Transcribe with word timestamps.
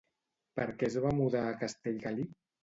Per 0.59 0.65
què 0.79 0.87
es 0.91 0.97
va 1.03 1.11
mudar 1.19 1.43
a 1.51 1.53
Castellgalí? 1.65 2.27